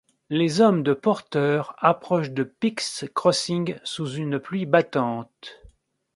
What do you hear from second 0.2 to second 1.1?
Les hommes de